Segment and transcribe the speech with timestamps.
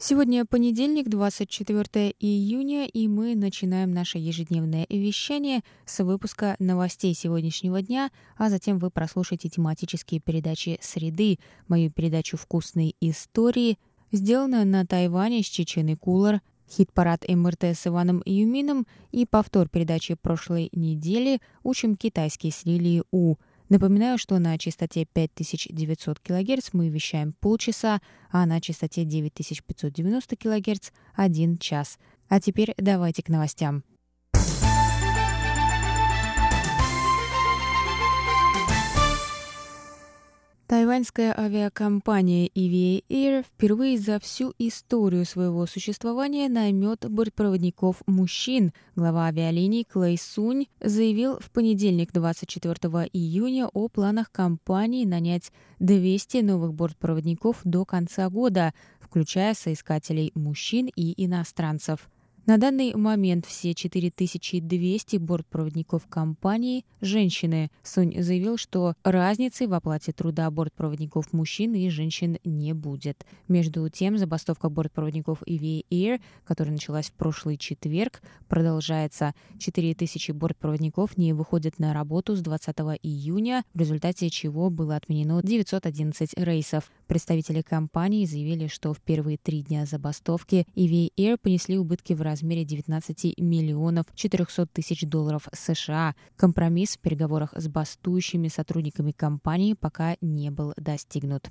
[0.00, 8.12] Сегодня понедельник, 24 июня, и мы начинаем наше ежедневное вещание с выпуска новостей сегодняшнего дня,
[8.36, 13.76] а затем вы прослушаете тематические передачи «Среды», мою передачу «Вкусные истории»,
[14.12, 20.68] сделанную на Тайване с Чеченой Кулар, хит-парад МРТ с Иваном Юмином и повтор передачи прошлой
[20.70, 23.34] недели «Учим китайский с Лилией У»,
[23.68, 28.00] Напоминаю, что на частоте 5900 кГц мы вещаем полчаса,
[28.30, 31.98] а на частоте 9590 кГц– один час.
[32.28, 33.84] А теперь давайте к новостям.
[40.68, 48.74] Тайваньская авиакомпания EVA Air впервые за всю историю своего существования наймет бортпроводников мужчин.
[48.94, 52.74] Глава авиалиний Клей Сунь заявил в понедельник 24
[53.14, 61.14] июня о планах компании нанять 200 новых бортпроводников до конца года, включая соискателей мужчин и
[61.24, 62.10] иностранцев.
[62.48, 67.70] На данный момент все 4200 бортпроводников компании– женщины.
[67.82, 73.26] Сунь заявил, что разницы в оплате труда бортпроводников мужчин и женщин не будет.
[73.48, 79.34] Между тем, забастовка бортпроводников EVA Air, которая началась в прошлый четверг, продолжается.
[79.58, 86.32] 4000 бортпроводников не выходят на работу с 20 июня, в результате чего было отменено 911
[86.38, 86.90] рейсов.
[87.08, 92.37] Представители компании заявили, что в первые три дня забастовки EVA Air понесли убытки в размере
[92.38, 96.14] размере 19 миллионов 400 тысяч долларов США.
[96.36, 101.50] Компромисс в переговорах с бастующими сотрудниками компании пока не был достигнут.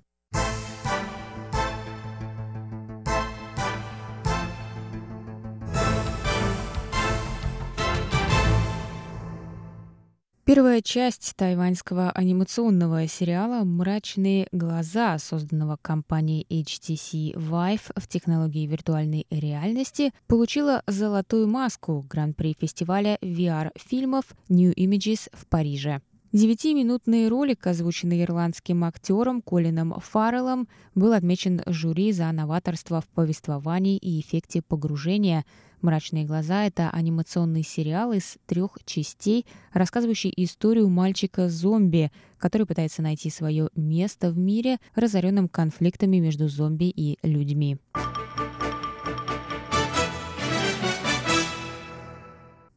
[10.57, 20.11] Первая часть тайваньского анимационного сериала «Мрачные глаза», созданного компанией HTC Vive в технологии виртуальной реальности,
[20.25, 26.01] получила «Золотую маску» Гран-при фестиваля VR-фильмов New Images в Париже.
[26.37, 34.21] Девятиминутный ролик, озвученный ирландским актером Колином Фарреллом, был отмечен жюри за новаторство в повествовании и
[34.21, 35.45] эффекте погружения–
[35.81, 43.69] «Мрачные глаза»— это анимационный сериал из трех частей, рассказывающий историю мальчика-зомби, который пытается найти свое
[43.75, 47.77] место в мире, разоренном конфликтами между зомби и людьми.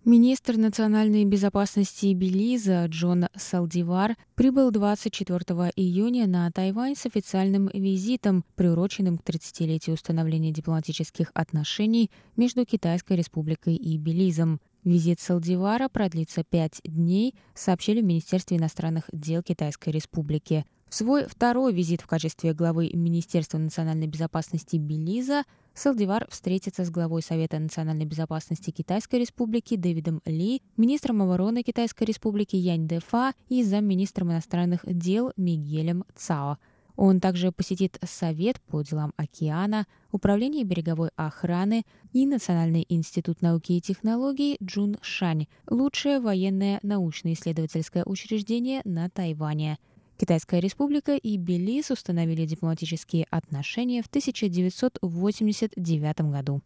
[0.06, 5.38] Министр национальной безопасности Белиза Джон Салдивар прибыл 24
[5.76, 13.76] июня на Тайвань с официальным визитом, приуроченным к 30-летию установления дипломатических отношений между Китайской республикой
[13.76, 14.62] и Белизом.
[14.84, 20.64] Визит Салдивара продлится пять дней, сообщили в Министерстве иностранных дел Китайской республики.
[20.90, 27.22] В свой второй визит в качестве главы Министерства национальной безопасности Белиза Салдивар встретится с главой
[27.22, 34.32] Совета национальной безопасности Китайской республики Дэвидом Ли, министром обороны Китайской республики Янь Дэфа и замминистром
[34.32, 36.58] иностранных дел Мигелем Цао.
[36.96, 43.80] Он также посетит Совет по делам океана, Управление береговой охраны и Национальный институт науки и
[43.80, 49.78] технологий Джун Шань, лучшее военное научно-исследовательское учреждение на Тайване–
[50.20, 56.60] Китайская республика и Белиз установили дипломатические отношения в 1989 году.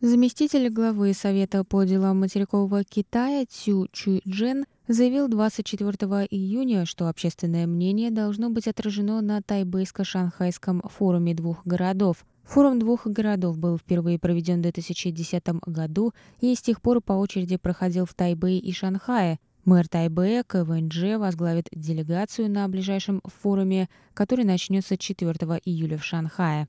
[0.00, 5.92] Заместитель главы Совета по делам материкового Китая Цю Чуйджен заявил 24
[6.30, 12.24] июня, что общественное мнение должно быть отражено на Тайбэйско-Шанхайском форуме двух городов.
[12.44, 17.56] Форум двух городов был впервые проведен в 2010 году и с тех пор по очереди
[17.56, 19.38] проходил в Тайбэе и Шанхае.
[19.64, 25.32] Мэр Тайбэя КВНЖ возглавит делегацию на ближайшем форуме, который начнется 4
[25.64, 26.68] июля в Шанхае.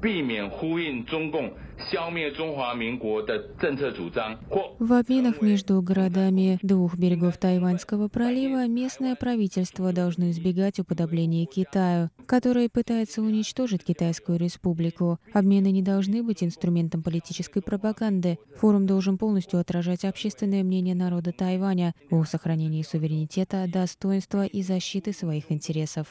[0.00, 1.52] 避免呼应中共
[1.90, 12.68] 消灭中华民国的政策主张，或 В обменах между городами двух берегов Тайваньского пролива местное правительство должно избегать уподобления Китаю, который
[12.68, 15.18] пытается уничтожить Китайскую республику.
[15.32, 18.38] Обмены не должны быть инструментом политической пропаганды.
[18.56, 25.52] Форум должен полностью отражать общественное мнение народа Тайваня о сохранении суверенитета, достоинства и защиты своих
[25.52, 26.08] интересов.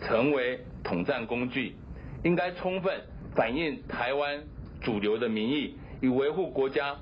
[0.00, 1.76] 消灭中华民国的政策主张，或成为统战工具，
[2.24, 2.92] 应该充分
[3.34, 4.42] 反映台湾
[4.80, 6.96] 主流的民意，以维护国家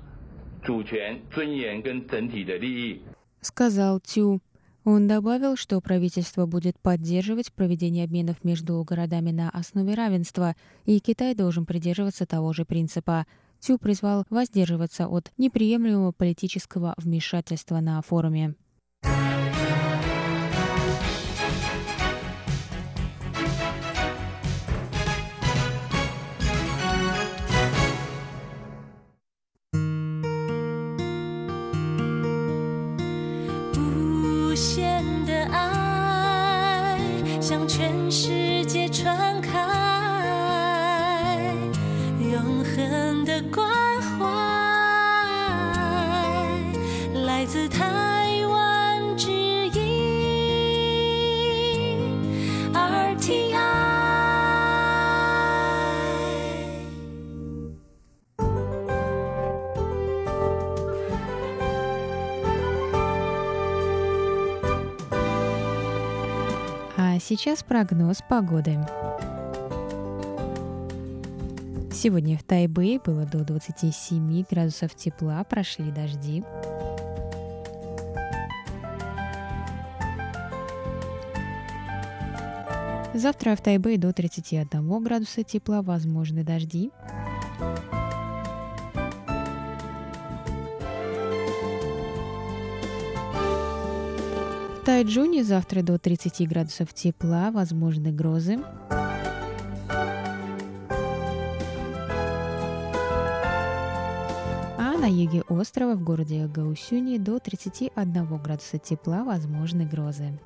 [0.63, 3.01] 主权、尊严跟整体的利益。
[3.41, 4.39] сказал Тю.
[4.85, 10.55] Он добавил, что правительство будет поддерживать проведение обменов между городами на основе равенства,
[10.85, 13.25] и Китай должен придерживаться того же принципа.
[13.61, 18.66] Тю призвал воздерживаться от неприемлемого политического вмешательства на форуме. “
[37.78, 39.52] 全世界传开，
[42.18, 43.70] 永恒的关
[44.18, 44.26] 怀
[47.24, 49.78] 来自台湾之音
[52.74, 53.56] ，RT。”
[67.28, 68.78] Сейчас прогноз погоды.
[71.92, 76.42] Сегодня в Тайбэе было до 27 градусов тепла, прошли дожди.
[83.12, 86.90] Завтра в Тайбэе до 31 градуса тепла, возможны дожди.
[94.88, 98.58] Тайджуне завтра до 30 градусов тепла, возможны грозы.
[104.78, 110.40] А на юге острова в городе Гаусюни до 31 градуса тепла, возможны грозы.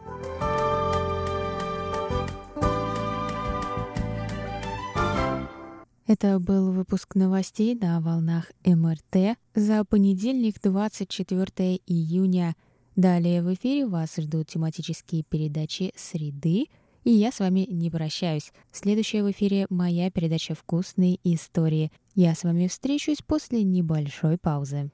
[6.09, 12.57] Это был выпуск новостей на волнах МРТ за понедельник, 24 июня.
[12.97, 16.67] Далее в эфире вас ждут тематические передачи «Среды»,
[17.05, 18.53] и я с вами не прощаюсь.
[18.71, 21.91] Следующая в эфире моя передача «Вкусные истории».
[22.15, 24.91] Я с вами встречусь после небольшой паузы.